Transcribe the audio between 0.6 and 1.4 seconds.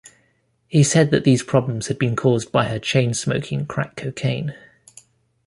He said that